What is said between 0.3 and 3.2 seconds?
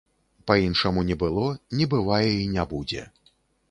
Па-іншаму не было, не бывае і не будзе.